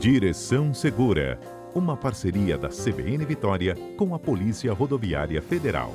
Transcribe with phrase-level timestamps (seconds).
[0.00, 1.38] Direção Segura,
[1.74, 5.94] uma parceria da CBN Vitória com a Polícia Rodoviária Federal.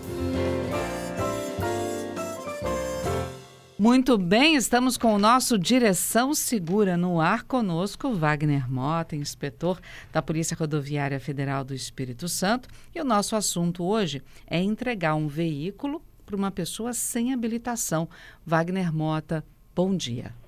[3.79, 9.81] Muito bem, estamos com o nosso Direção Segura no ar conosco, Wagner Mota, inspetor
[10.13, 12.69] da Polícia Rodoviária Federal do Espírito Santo.
[12.93, 18.07] E o nosso assunto hoje é entregar um veículo para uma pessoa sem habilitação.
[18.45, 19.43] Wagner Mota,
[19.73, 20.44] bom dia.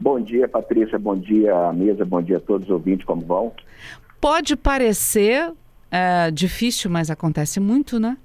[0.00, 0.98] Bom dia, Patrícia.
[0.98, 2.04] Bom dia, mesa.
[2.04, 3.04] Bom dia a todos os ouvintes.
[3.04, 3.52] Como vão?
[4.20, 5.52] Pode parecer
[5.90, 8.16] é, difícil, mas acontece muito, né?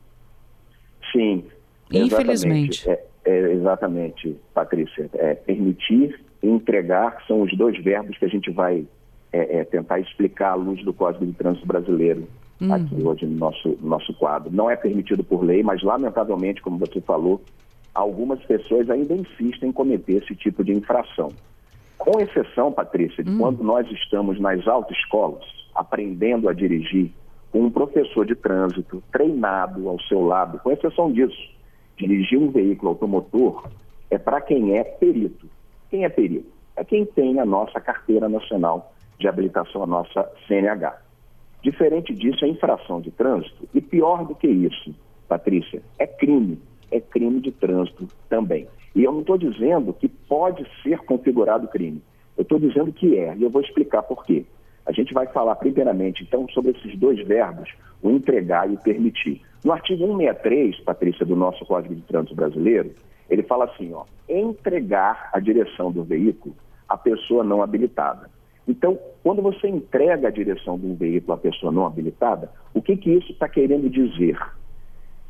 [1.12, 1.44] Sim.
[1.92, 2.90] Infelizmente.
[2.90, 5.10] É, é, exatamente, Patrícia.
[5.14, 8.86] É, permitir e entregar são os dois verbos que a gente vai
[9.34, 12.28] é, é, tentar explicar à luz do Código de Trânsito Brasileiro
[12.62, 12.74] uhum.
[12.74, 14.52] aqui hoje no nosso, nosso quadro.
[14.52, 17.42] Não é permitido por lei, mas lamentavelmente, como você falou,
[17.94, 21.32] algumas pessoas ainda insistem em cometer esse tipo de infração.
[22.06, 23.40] Com exceção, Patrícia, de uhum.
[23.40, 27.12] quando nós estamos nas autoescolas aprendendo a dirigir
[27.52, 31.52] com um professor de trânsito treinado ao seu lado, com exceção disso,
[31.98, 33.68] dirigir um veículo automotor
[34.12, 35.50] é para quem é perito.
[35.90, 36.48] Quem é perito?
[36.76, 41.02] É quem tem a nossa carteira nacional de habilitação, a nossa CNH.
[41.64, 43.68] Diferente disso, é infração de trânsito.
[43.74, 44.94] E pior do que isso,
[45.28, 46.62] Patrícia, é crime.
[46.92, 48.68] É crime de trânsito também.
[48.96, 52.02] E eu não estou dizendo que pode ser configurado crime.
[52.38, 53.36] Eu estou dizendo que é.
[53.36, 54.46] E eu vou explicar por quê.
[54.86, 57.70] A gente vai falar primeiramente, então, sobre esses dois verbos,
[58.02, 59.42] o entregar e o permitir.
[59.64, 62.92] No artigo 163, Patrícia, do nosso Código de Trânsito Brasileiro,
[63.30, 66.56] ele fala assim, ó, entregar a direção do veículo
[66.88, 68.30] à pessoa não habilitada.
[68.68, 72.96] Então, quando você entrega a direção de um veículo à pessoa não habilitada, o que,
[72.96, 74.38] que isso está querendo dizer?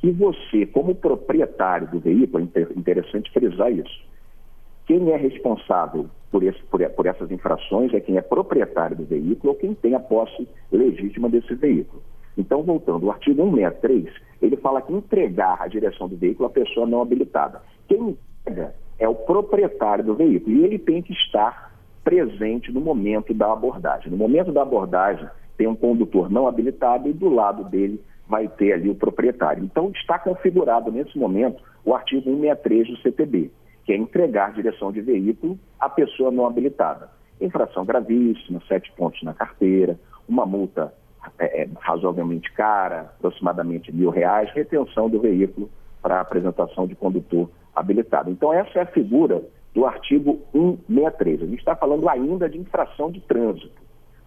[0.06, 4.06] Que você, como proprietário do veículo, é interessante frisar isso,
[4.86, 9.54] quem é responsável por, esse, por, por essas infrações é quem é proprietário do veículo
[9.54, 12.04] ou quem tem a posse legítima desse veículo.
[12.38, 16.86] Então, voltando, o artigo 163, ele fala que entregar a direção do veículo à pessoa
[16.86, 17.64] não habilitada.
[17.88, 18.16] Quem
[18.46, 21.74] entrega é o proprietário do veículo e ele tem que estar
[22.04, 24.12] presente no momento da abordagem.
[24.12, 25.28] No momento da abordagem,
[25.58, 29.64] tem um condutor não habilitado e do lado dele vai ter ali o proprietário.
[29.64, 33.52] Então, está configurado nesse momento o artigo 163 do CTB,
[33.84, 37.10] que é entregar direção de veículo à pessoa não habilitada.
[37.40, 40.94] Infração gravíssima, sete pontos na carteira, uma multa
[41.38, 45.70] é, é, razoavelmente cara, aproximadamente mil reais, retenção do veículo
[46.02, 48.30] para apresentação de condutor habilitado.
[48.30, 49.44] Então, essa é a figura
[49.74, 51.42] do artigo 163.
[51.42, 53.82] A gente está falando ainda de infração de trânsito.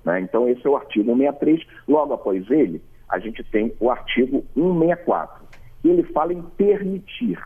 [0.05, 0.21] Né?
[0.21, 1.67] Então, esse é o artigo 163.
[1.89, 5.47] Logo após ele, a gente tem o artigo 164.
[5.85, 7.39] E ele fala em permitir.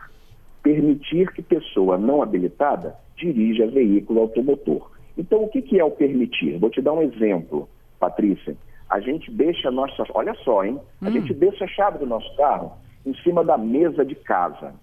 [0.61, 4.91] Permitir que pessoa não habilitada dirija veículo automotor.
[5.17, 6.57] Então, o que, que é o permitir?
[6.57, 7.69] Vou te dar um exemplo,
[7.99, 8.55] Patrícia
[8.93, 10.03] a gente deixa a nossa.
[10.13, 10.79] Olha só, hein?
[11.01, 11.11] A hum.
[11.11, 12.73] gente deixa a chave do nosso carro
[13.03, 14.75] em cima da mesa de casa.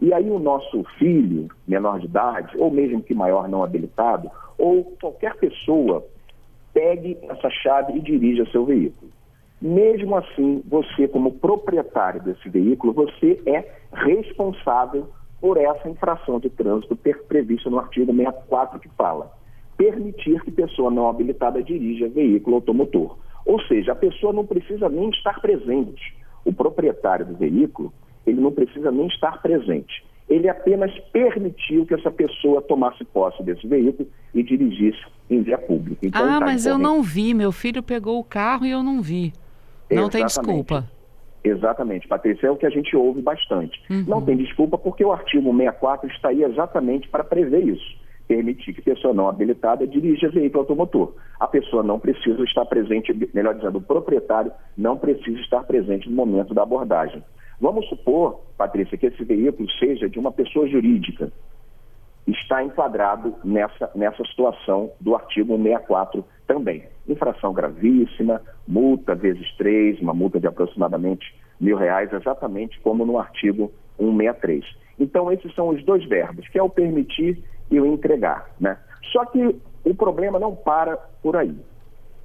[0.00, 4.96] E aí o nosso filho, menor de idade, ou mesmo que maior não habilitado, ou
[4.98, 6.02] qualquer pessoa,
[6.72, 9.10] pegue essa chave e dirija seu veículo.
[9.60, 15.08] Mesmo assim, você, como proprietário desse veículo, você é responsável
[15.40, 16.96] por essa infração de trânsito
[17.26, 19.38] prevista no artigo 64 que fala
[19.78, 23.16] permitir que pessoa não habilitada dirija veículo automotor.
[23.46, 26.14] Ou seja, a pessoa não precisa nem estar presente.
[26.44, 27.92] O proprietário do veículo,
[28.26, 30.04] ele não precisa nem estar presente.
[30.28, 36.04] Ele apenas permitiu que essa pessoa tomasse posse desse veículo e dirigisse em via pública.
[36.04, 37.32] Então, ah, tá mas eu não vi.
[37.32, 39.32] Meu filho pegou o carro e eu não vi.
[39.90, 40.10] Não Exatamente.
[40.12, 40.84] tem desculpa.
[41.44, 43.80] Exatamente, Patrícia, é o que a gente ouve bastante.
[43.88, 44.04] Uhum.
[44.06, 48.82] Não tem desculpa porque o artigo 64 está aí exatamente para prever isso permitir que
[48.82, 51.14] pessoa não habilitada dirija veículo automotor.
[51.40, 56.14] A pessoa não precisa estar presente, melhor dizendo, o proprietário não precisa estar presente no
[56.14, 57.24] momento da abordagem.
[57.58, 61.32] Vamos supor, Patrícia, que esse veículo seja de uma pessoa jurídica.
[62.28, 66.84] Está enquadrado nessa, nessa situação do artigo 164 também.
[67.08, 73.72] Infração gravíssima, multa vezes três, uma multa de aproximadamente mil reais, exatamente como no artigo
[73.98, 74.64] 163.
[75.00, 78.50] Então, esses são os dois verbos, que é o permitir e o entregar.
[78.60, 78.76] Né?
[79.12, 81.56] Só que o problema não para por aí,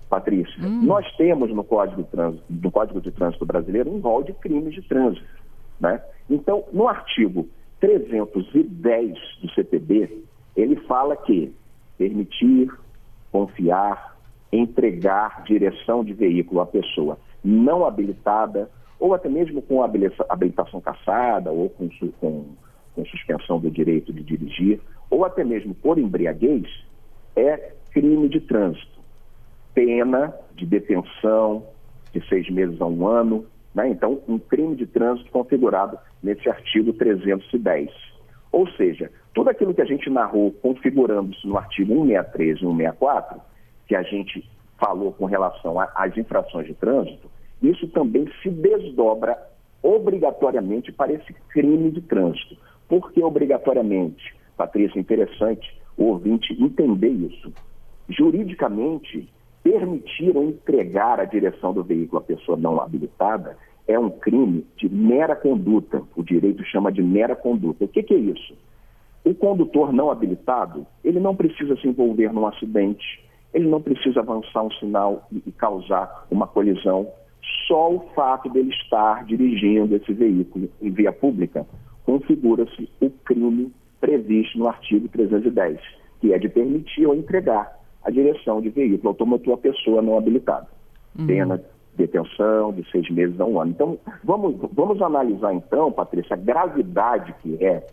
[0.10, 0.62] Patrícia.
[0.62, 0.82] Hum.
[0.84, 4.74] Nós temos no Código, de Trânsito, no Código de Trânsito Brasileiro um rol de crimes
[4.74, 5.26] de trânsito.
[5.80, 6.02] Né?
[6.30, 7.48] Então, no artigo
[7.84, 10.24] 310 do CPB,
[10.56, 11.54] ele fala que
[11.98, 12.72] permitir,
[13.30, 14.18] confiar,
[14.54, 21.70] entregar direção de veículo à pessoa não habilitada, ou até mesmo com habilitação caçada, ou
[21.72, 21.90] com,
[22.22, 22.46] com,
[22.96, 26.66] com suspensão do direito de dirigir, ou até mesmo por embriaguez,
[27.36, 29.02] é crime de trânsito.
[29.74, 31.66] pena de detenção
[32.14, 33.46] de seis meses a um ano.
[33.74, 33.90] Né?
[33.90, 37.90] Então, um crime de trânsito configurado nesse artigo 310.
[38.52, 43.42] Ou seja, tudo aquilo que a gente narrou configurando-se no artigo 163 e 164,
[43.88, 44.48] que a gente
[44.78, 47.30] falou com relação às infrações de trânsito,
[47.62, 49.38] isso também se desdobra
[49.82, 52.58] obrigatoriamente para esse crime de trânsito.
[52.88, 54.36] Por que obrigatoriamente?
[54.56, 57.52] Patrícia, interessante o ouvinte entender isso.
[58.10, 59.30] Juridicamente,
[59.64, 63.58] permitir ou entregar a direção do veículo à pessoa não habilitada
[63.88, 66.04] é um crime de mera conduta.
[66.16, 67.86] O direito chama de mera conduta.
[67.86, 68.56] O que, que é isso?
[69.24, 73.24] O condutor não habilitado, ele não precisa se envolver num acidente,
[73.54, 77.08] ele não precisa avançar um sinal e, causar uma colisão.
[77.68, 81.66] Só o fato dele estar dirigindo esse veículo em via pública
[82.06, 83.72] configura-se o crime
[84.02, 85.80] previsto no artigo 310,
[86.20, 90.68] que é de permitir ou entregar a direção de veículo automotor à pessoa não habilitada.
[91.18, 91.28] Uhum.
[91.28, 91.64] Pena
[91.96, 93.72] detenção de seis meses a um ano.
[93.72, 97.86] Então, vamos, vamos analisar então, Patrícia, a gravidade que é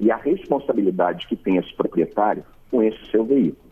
[0.00, 3.68] e a responsabilidade que tem esse proprietário com esse seu veículo.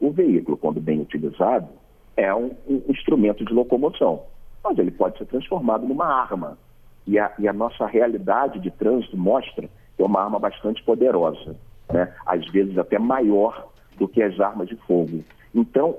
[0.00, 1.68] O veículo, quando bem utilizado,
[2.16, 4.22] é um, um instrumento de locomoção,
[4.62, 6.58] mas ele pode ser transformado numa arma.
[7.06, 11.56] E a, e a nossa realidade de trânsito mostra que é uma arma bastante poderosa,
[11.92, 12.12] né?
[12.26, 13.68] às vezes até maior
[13.98, 15.22] do que as armas de fogo.
[15.54, 15.96] Então,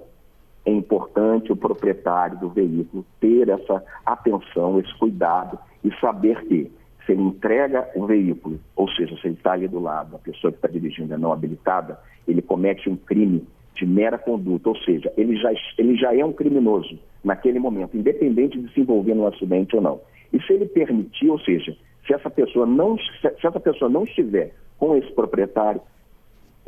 [0.66, 6.72] é importante o proprietário do veículo ter essa atenção, esse cuidado e saber que
[7.06, 10.52] se ele entrega o veículo, ou seja, se ele está ali do lado, a pessoa
[10.52, 15.12] que está dirigindo é não habilitada, ele comete um crime de mera conduta, ou seja,
[15.18, 19.76] ele já, ele já é um criminoso naquele momento, independente de se envolver num acidente
[19.76, 20.02] ou não.
[20.32, 21.76] E se ele permitir, ou seja,
[22.06, 25.82] se essa pessoa não, se essa pessoa não estiver com esse proprietário,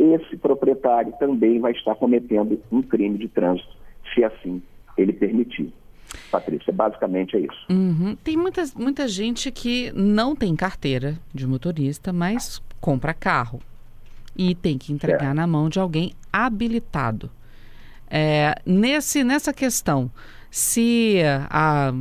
[0.01, 3.69] esse proprietário também vai estar cometendo um crime de trânsito,
[4.13, 4.61] se assim
[4.97, 5.71] ele permitir.
[6.29, 7.65] Patrícia, basicamente é isso.
[7.69, 8.15] Uhum.
[8.23, 13.61] Tem muita, muita gente que não tem carteira de motorista, mas compra carro
[14.35, 15.33] e tem que entregar é.
[15.33, 17.29] na mão de alguém habilitado.
[18.09, 20.11] É, nesse, nessa questão,
[20.49, 21.17] se
[21.49, 21.93] a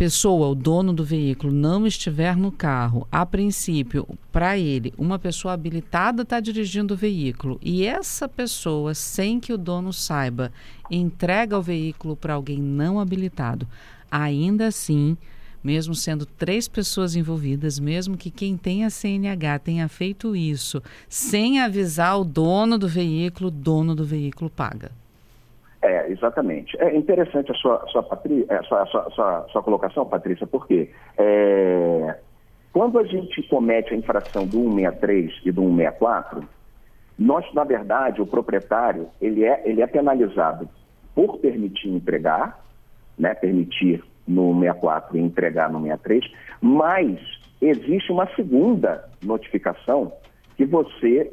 [0.00, 5.52] pessoa, o dono do veículo, não estiver no carro, a princípio, para ele, uma pessoa
[5.52, 10.50] habilitada está dirigindo o veículo e essa pessoa, sem que o dono saiba,
[10.90, 13.68] entrega o veículo para alguém não habilitado,
[14.10, 15.18] ainda assim,
[15.62, 22.18] mesmo sendo três pessoas envolvidas, mesmo que quem tenha CNH tenha feito isso sem avisar
[22.18, 24.92] o dono do veículo, o dono do veículo paga.
[26.10, 26.76] Exatamente.
[26.80, 28.44] É interessante a sua, sua, Patri...
[28.48, 32.18] é, sua, sua, sua, sua colocação, Patrícia, porque é...
[32.72, 36.42] quando a gente comete a infração do 163 e do 164,
[37.16, 40.68] nós, na verdade, o proprietário, ele é, ele é penalizado
[41.14, 42.64] por permitir entregar,
[43.16, 46.24] né, permitir no 64 e entregar no 63,
[46.60, 47.20] mas
[47.60, 50.12] existe uma segunda notificação
[50.56, 51.32] que você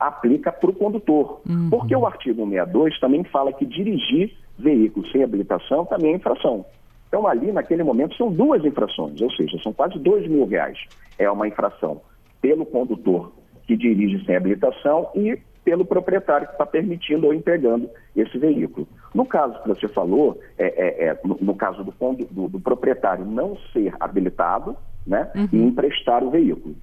[0.00, 1.42] aplica para o condutor.
[1.48, 1.68] Uhum.
[1.68, 6.64] Porque o artigo 162 também fala que dirigir veículo sem habilitação também é infração.
[7.08, 10.78] Então, ali, naquele momento, são duas infrações, ou seja, são quase dois mil reais.
[11.18, 12.00] É uma infração
[12.40, 13.32] pelo condutor
[13.66, 18.88] que dirige sem habilitação e pelo proprietário que está permitindo ou entregando esse veículo.
[19.14, 21.92] No caso que você falou, é, é, é no, no, caso do,
[22.30, 25.48] do, do, proprietário não ser habilitado né, uhum.
[25.52, 26.74] e emprestar o veículo.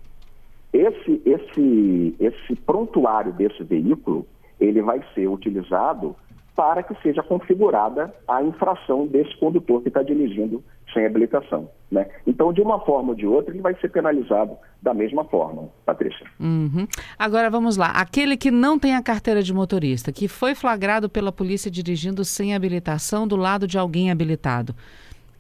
[0.78, 4.28] Esse, esse, esse prontuário desse veículo,
[4.60, 6.16] ele vai ser utilizado
[6.56, 11.70] para que seja configurada a infração desse condutor que está dirigindo sem habilitação.
[11.92, 12.08] Né?
[12.26, 16.26] Então, de uma forma ou de outra, ele vai ser penalizado da mesma forma, Patrícia.
[16.40, 16.88] Uhum.
[17.18, 17.88] Agora vamos lá.
[17.88, 22.56] Aquele que não tem a carteira de motorista, que foi flagrado pela polícia dirigindo sem
[22.56, 24.76] habilitação do lado de alguém habilitado,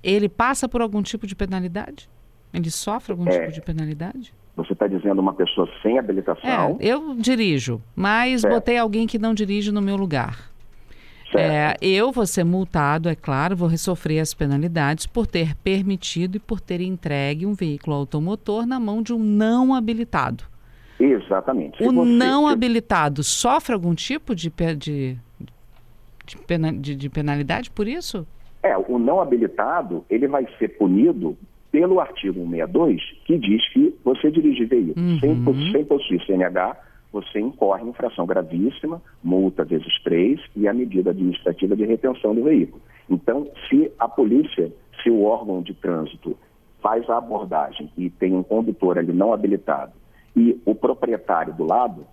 [0.03, 2.09] ele passa por algum tipo de penalidade?
[2.57, 4.33] Ele sofre algum é, tipo de penalidade?
[4.55, 6.77] Você está dizendo uma pessoa sem habilitação?
[6.79, 8.53] É, eu dirijo, mas certo.
[8.53, 10.49] botei alguém que não dirige no meu lugar.
[11.35, 16.39] É, eu vou ser multado, é claro, vou sofrer as penalidades por ter permitido e
[16.39, 20.45] por ter entregue um veículo automotor na mão de um não habilitado.
[20.99, 21.83] Exatamente.
[21.83, 22.09] o você...
[22.09, 25.17] não habilitado sofre algum tipo de, de,
[26.25, 28.25] de, pena, de, de penalidade por isso?
[28.63, 31.37] É, o não habilitado, ele vai ser punido
[31.77, 35.19] pelo artigo 162, que diz que você dirige veículo uhum.
[35.19, 36.75] sem, sem possuir CNH,
[37.13, 42.43] você incorre em infração gravíssima, multa vezes três e a medida administrativa de retenção do
[42.43, 42.81] veículo.
[43.07, 46.35] Então, se a polícia, se o órgão de trânsito
[46.81, 49.93] faz a abordagem e tem um condutor ali não habilitado
[50.35, 52.07] e o proprietário do lado,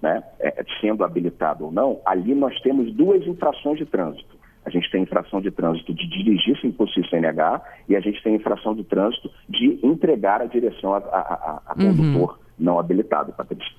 [0.00, 4.40] né, é, sendo habilitado ou não, ali nós temos duas infrações de trânsito.
[4.70, 8.36] A gente tem infração de trânsito de dirigir sem possuir CNH e a gente tem
[8.36, 11.96] infração de trânsito de entregar a direção a, a, a uhum.
[11.96, 13.74] condutor não habilitado, Patrícia.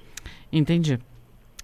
[0.52, 1.00] Entendi.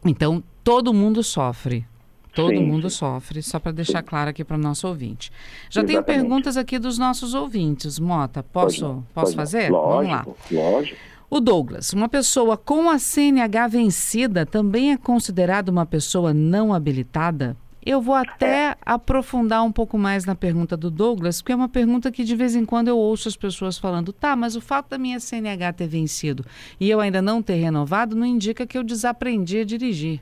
[0.06, 1.86] Então, todo mundo sofre.
[2.34, 2.98] Todo sim, mundo sim.
[2.98, 4.06] sofre, só para deixar sim.
[4.06, 5.30] claro aqui para o nosso ouvinte.
[5.70, 6.06] Já Exatamente.
[6.06, 8.00] tem perguntas aqui dos nossos ouvintes.
[8.00, 9.70] Mota, posso, posso fazer?
[9.70, 10.72] Lógico, Vamos lá.
[10.72, 10.98] Lógico.
[11.30, 17.58] O Douglas, uma pessoa com a CNH vencida também é considerada uma pessoa não habilitada?
[17.89, 18.75] Eu vou até é.
[18.86, 22.53] aprofundar um pouco mais na pergunta do Douglas, porque é uma pergunta que de vez
[22.53, 25.88] em quando eu ouço as pessoas falando: tá, mas o fato da minha CNH ter
[25.88, 26.44] vencido
[26.82, 30.20] e eu ainda não ter renovado não indica que eu desaprendi a dirigir.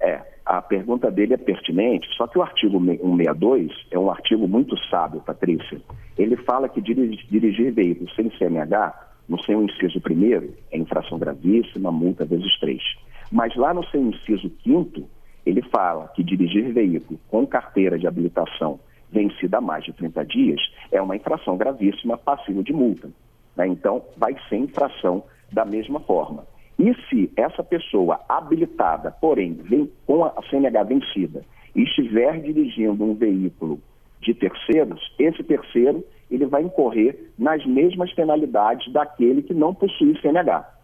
[0.00, 4.76] É, a pergunta dele é pertinente, só que o artigo 162 é um artigo muito
[4.88, 5.80] sábio, Patrícia.
[6.18, 11.92] Ele fala que dirigir, dirigir veículos sem CNH, no seu inciso primeiro, é infração gravíssima,
[11.92, 12.82] multa vezes três.
[13.30, 15.06] Mas lá no seu inciso quinto,
[15.44, 18.78] ele fala que dirigir veículo com carteira de habilitação
[19.10, 20.60] vencida há mais de 30 dias
[20.92, 23.10] é uma infração gravíssima, passiva de multa.
[23.56, 23.66] Né?
[23.66, 26.46] Então, vai ser infração da mesma forma.
[26.78, 31.44] E se essa pessoa habilitada, porém, vem com a CNH vencida,
[31.74, 33.80] e estiver dirigindo um veículo
[34.20, 40.79] de terceiros, esse terceiro ele vai incorrer nas mesmas penalidades daquele que não possui CNH.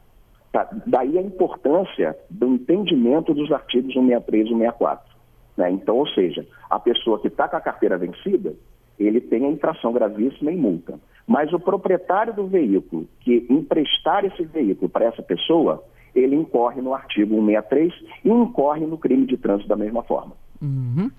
[0.57, 0.67] Tá?
[0.87, 5.15] Daí a importância do entendimento dos artigos 163 e 164.
[5.55, 5.71] Né?
[5.71, 8.55] Então, ou seja, a pessoa que está com a carteira vencida,
[8.99, 10.99] ele tem a infração gravíssima em multa.
[11.27, 15.85] Mas o proprietário do veículo que emprestar esse veículo para essa pessoa,
[16.15, 17.93] ele incorre no artigo 163
[18.25, 20.33] e incorre no crime de trânsito da mesma forma.
[20.63, 21.11] Uhum.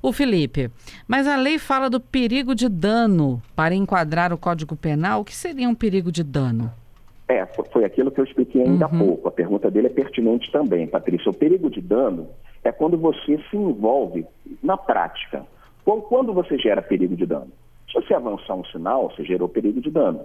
[0.00, 0.70] O Felipe,
[1.08, 5.22] mas a lei fala do perigo de dano para enquadrar o Código Penal.
[5.22, 6.70] O que seria um perigo de dano?
[7.28, 8.98] É, foi aquilo que eu expliquei ainda há uhum.
[8.98, 9.28] pouco.
[9.28, 11.30] A pergunta dele é pertinente também, Patrícia.
[11.30, 12.28] O perigo de dano
[12.64, 14.26] é quando você se envolve
[14.62, 15.44] na prática.
[15.84, 17.50] Quando você gera perigo de dano?
[17.86, 20.20] Se você avançar um sinal, você gerou perigo de dano.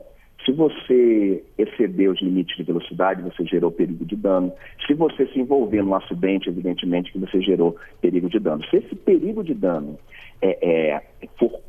[0.45, 4.51] Se você exceder os limites de velocidade, você gerou perigo de dano.
[4.85, 8.63] Se você se envolver num acidente, evidentemente que você gerou perigo de dano.
[8.65, 9.97] Se esse perigo de dano
[10.41, 11.01] é, é,
[11.37, 11.61] for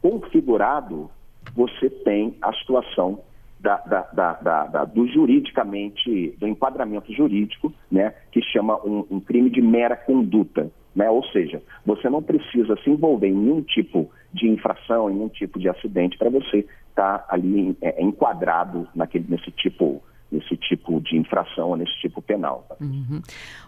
[0.00, 1.10] configurado,
[1.54, 3.20] você tem a situação
[3.62, 3.76] da,
[4.12, 9.96] da, da, do juridicamente, do enquadramento jurídico, né, que chama um, um crime de mera
[9.96, 10.70] conduta.
[10.94, 11.08] Né?
[11.08, 15.58] Ou seja, você não precisa se envolver em nenhum tipo de infração, em nenhum tipo
[15.58, 21.14] de acidente para você estar tá ali é, enquadrado naquele, nesse tipo nesse tipo de
[21.18, 22.64] infração, nesse tipo penal.
[22.66, 22.76] Tá?
[22.80, 23.20] Uhum.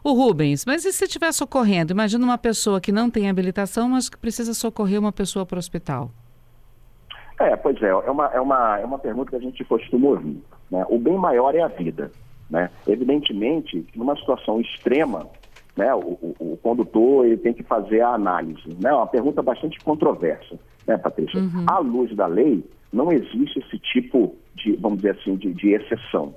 [0.03, 1.93] O Rubens, mas e se estiver socorrendo?
[1.93, 5.59] Imagina uma pessoa que não tem habilitação, mas que precisa socorrer uma pessoa para o
[5.59, 6.11] hospital.
[7.41, 10.41] É, pois é, é uma, é, uma, é uma pergunta que a gente costuma ouvir.
[10.71, 10.85] Né?
[10.89, 12.11] O bem maior é a vida.
[12.49, 12.71] Né?
[12.87, 15.27] Evidentemente, numa situação extrema,
[15.77, 18.69] né, o, o, o, condutor ele tem que fazer a análise.
[18.81, 18.91] Né?
[18.91, 21.41] É uma pergunta bastante controversa, né, Patrícia?
[21.41, 21.65] Uhum.
[21.67, 26.35] À luz da lei, não existe esse tipo de, vamos dizer assim, de, de exceção.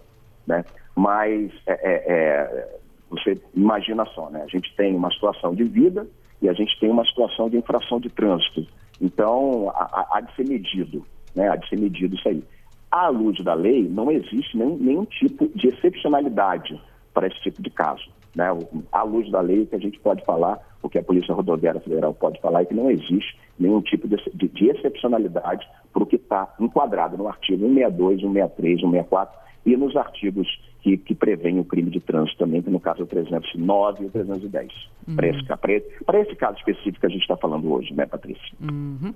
[0.48, 0.66] Né?
[0.96, 4.42] Mas é, é, é, você imagina só, né?
[4.42, 6.08] a gente tem uma situação de vida
[6.42, 8.66] e a gente tem uma situação de infração de trânsito.
[9.02, 11.50] Então, há, de ser medido, né?
[11.50, 12.44] há de ser medido isso aí.
[12.90, 16.82] À luz da lei, não existe nenhum, nenhum tipo de excepcionalidade
[17.14, 18.56] para esse tipo de caso né,
[18.92, 22.14] à luz da lei, que a gente pode falar, o que a Polícia Rodoviária Federal
[22.14, 26.18] pode falar, é que não existe nenhum tipo de, de, de excepcionalidade para o que
[26.18, 30.48] está enquadrado no artigo 162, 163, 164 e nos artigos
[30.82, 34.06] que, que prevêem o crime de trânsito também, que no caso é o 309 e
[34.06, 34.72] o 310.
[35.08, 35.16] Uhum.
[35.16, 38.54] Para esse, esse, caso específico que a gente está falando hoje, né, Patrícia?
[38.62, 39.14] Uhum.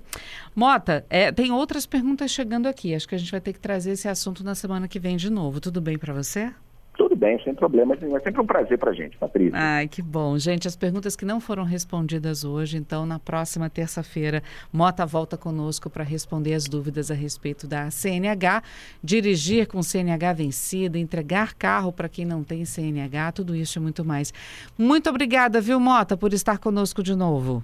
[0.54, 2.94] Mota, é, tem outras perguntas chegando aqui.
[2.94, 5.30] Acho que a gente vai ter que trazer esse assunto na semana que vem de
[5.30, 5.60] novo.
[5.60, 6.52] Tudo bem para você?
[6.96, 9.58] Tudo bem, sem problema É sempre um prazer para a gente, Patrícia.
[9.58, 10.38] Ai, que bom.
[10.38, 15.88] Gente, as perguntas que não foram respondidas hoje, então na próxima terça-feira, Mota volta conosco
[15.88, 18.62] para responder as dúvidas a respeito da CNH,
[19.02, 24.04] dirigir com CNH vencida, entregar carro para quem não tem CNH, tudo isso e muito
[24.04, 24.32] mais.
[24.76, 27.62] Muito obrigada, viu, Mota, por estar conosco de novo.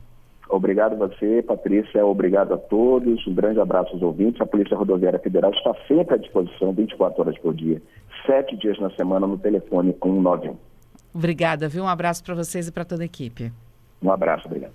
[0.49, 2.05] Obrigado a você, Patrícia.
[2.07, 3.27] Obrigado a todos.
[3.27, 4.41] Um grande abraço aos ouvintes.
[4.41, 7.83] A Polícia Rodoviária Federal está sempre à disposição, 24 horas por dia,
[8.29, 10.55] sete dias na semana, no telefone 191.
[11.15, 11.83] Obrigada, viu?
[11.83, 13.51] Um abraço para vocês e para toda a equipe.
[14.03, 14.75] Um abraço, obrigado.